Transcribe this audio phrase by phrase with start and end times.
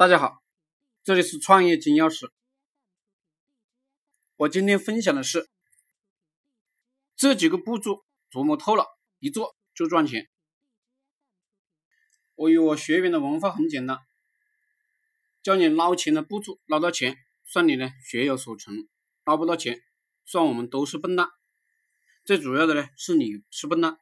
[0.00, 0.42] 大家好，
[1.04, 2.30] 这里是创业金钥匙。
[4.36, 5.50] 我今天分享的是
[7.14, 8.02] 这几个步骤，
[8.32, 8.86] 琢磨透了，
[9.18, 10.30] 一做就赚钱。
[12.34, 13.98] 我与我学员的文化很简单，
[15.42, 18.88] 教你捞钱的步骤，捞到钱算你呢学有所成，
[19.26, 19.82] 捞不到钱
[20.24, 21.28] 算我们都是笨蛋。
[22.24, 23.98] 最主要的呢是你是笨蛋，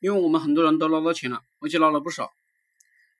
[0.00, 2.30] 因为我们很多人都捞到钱了，而且捞了不少。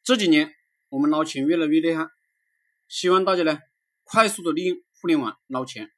[0.03, 0.55] 这几年。
[0.91, 2.09] 我们捞钱越来越厉害，
[2.89, 3.61] 希望大家呢
[4.03, 5.93] 快速的利用互联网捞钱。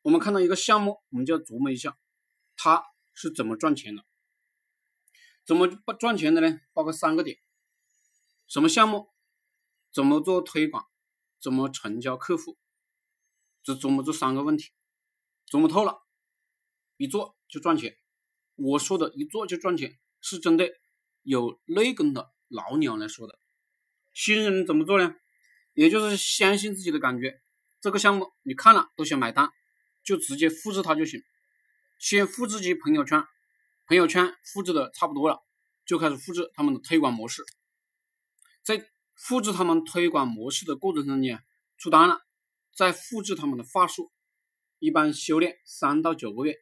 [0.00, 1.98] 我们看到一个项目，我们就要琢磨一下，
[2.56, 4.02] 它是怎么赚钱的？
[5.44, 5.68] 怎么
[6.00, 6.58] 赚钱的呢？
[6.72, 7.38] 包括三个点：
[8.48, 9.10] 什么项目？
[9.92, 10.86] 怎么做推广？
[11.38, 12.56] 怎么成交客户？
[13.62, 14.70] 只琢磨这三个问题，
[15.50, 16.02] 琢磨透了，
[16.96, 17.98] 一做就赚钱。
[18.54, 20.80] 我说的一做就赚钱，是针对
[21.22, 23.38] 有内功的老鸟来说的。
[24.14, 25.14] 新人怎么做呢？
[25.74, 27.40] 也就是相信自己的感觉，
[27.80, 29.50] 这个项目你看了都想买单，
[30.04, 31.22] 就直接复制它就行。
[31.98, 33.24] 先复制几朋友圈，
[33.86, 35.42] 朋友圈复制的差不多了，
[35.86, 37.42] 就开始复制他们的推广模式。
[38.62, 41.42] 在复制他们推广模式的过程中间，
[41.78, 42.20] 出单了，
[42.74, 44.12] 再复制他们的话术，
[44.78, 46.58] 一般修炼三到九个月，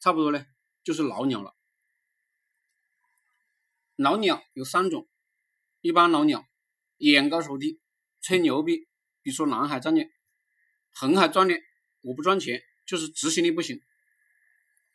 [0.00, 0.46] 差不多呢
[0.82, 1.54] 就是老鸟了。
[3.96, 5.06] 老鸟有三种，
[5.82, 6.46] 一般老鸟。
[7.10, 7.80] 眼高手低，
[8.20, 8.86] 吹牛逼，
[9.22, 10.10] 比如说南海战略、
[10.94, 11.60] 红海战略，
[12.02, 13.80] 我不赚钱，就是执行力不行。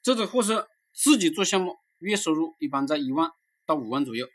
[0.02, 3.32] 这种货色自己做项目，月收入一般在一万
[3.66, 4.28] 到五万左右，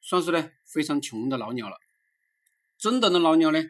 [0.00, 1.76] 算是呢非常穷的老鸟了。
[2.78, 3.62] 真正的老鸟呢，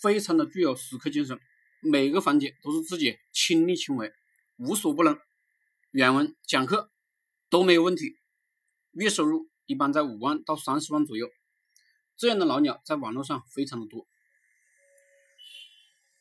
[0.00, 1.38] 非常的具有死磕精神，
[1.80, 4.12] 每个环节都是自己亲力亲为，
[4.56, 5.16] 无所不能。
[5.90, 6.90] 原文讲课
[7.48, 8.16] 都没有问题，
[8.90, 11.30] 月收入一般在五万到三十万左右。
[12.22, 14.06] 这样的老鸟在网络上非常的多，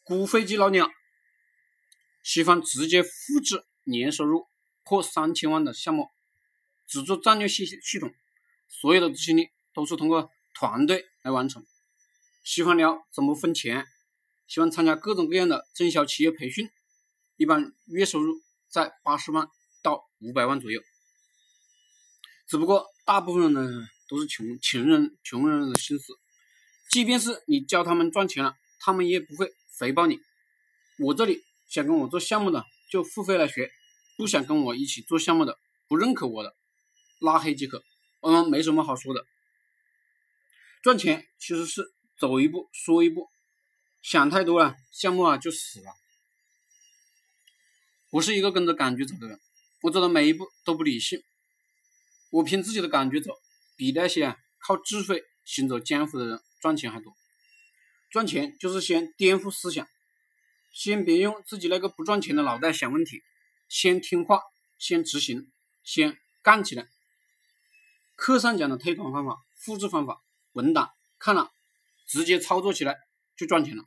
[0.01, 0.89] 股飞机老鸟
[2.23, 4.47] 喜欢直接复制年收入
[4.83, 6.09] 破三千万的项目，
[6.87, 8.11] 只做战略系系统，
[8.67, 11.63] 所有的执行力都是通过团队来完成。
[12.43, 13.85] 喜欢聊怎么分钱，
[14.47, 16.67] 喜欢参加各种各样的中小企业培训，
[17.35, 19.47] 一般月收入在八十万
[19.83, 20.81] 到五百万左右。
[22.47, 23.87] 只不过大部分人呢。
[24.11, 26.19] 都是穷穷人，穷人的心思。
[26.89, 30.19] 即便是你教他们赚钱了，他们也不会回报你。
[30.99, 33.71] 我这里想跟我做项目的就付费来学，
[34.17, 35.57] 不想跟我一起做项目的，
[35.87, 36.53] 不认可我的，
[37.21, 37.81] 拉黑即可。
[38.19, 39.25] 我们没什么好说的。
[40.83, 43.29] 赚钱其实是走一步说一步，
[44.01, 45.85] 想太多了，项目啊就死了。
[48.09, 49.39] 我是一个跟着感觉走的人，
[49.83, 51.23] 我走的每一步都不理性，
[52.29, 53.31] 我凭自己的感觉走。
[53.81, 57.15] 比那些靠智慧行走江湖的人赚钱还多。
[58.11, 59.87] 赚钱就是先颠覆思想，
[60.71, 63.23] 先别用自己那个不赚钱的脑袋想问题，
[63.67, 64.39] 先听话，
[64.77, 65.51] 先执行，
[65.83, 66.87] 先干起来。
[68.15, 70.21] 课上讲的推广方法、复制方法、
[70.51, 71.49] 文档看了，
[72.05, 72.95] 直接操作起来
[73.35, 73.83] 就赚钱了。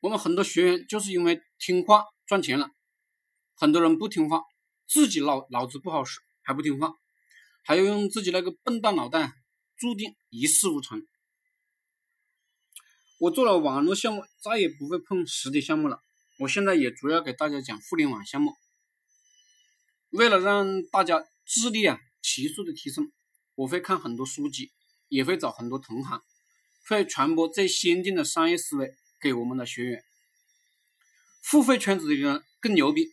[0.00, 2.72] 我们很多学员就是因为听话赚钱了，
[3.54, 4.42] 很多人不听话，
[4.88, 6.94] 自己脑脑子不好使，还不听话。
[7.68, 9.30] 还要用自己那个笨蛋脑袋，
[9.76, 11.06] 注定一事无成。
[13.18, 16.00] 我做了网络项目，再也不会碰实体项目了。
[16.38, 18.54] 我现在也主要给大家讲互联网项目。
[20.08, 23.12] 为了让大家智力啊急速的提升，
[23.54, 24.72] 我会看很多书籍，
[25.08, 26.22] 也会找很多同行，
[26.86, 30.02] 会传播最先进的商业思维给我们的学员。
[31.42, 33.12] 付费圈子的人更牛逼，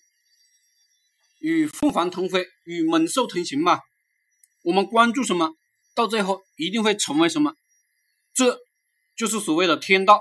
[1.39, 3.81] 与凤凰同飞，与猛兽同行吧。
[4.65, 5.51] 我们关注什么，
[5.93, 7.53] 到最后一定会成为什么，
[8.33, 8.57] 这
[9.15, 10.19] 就是所谓的天道。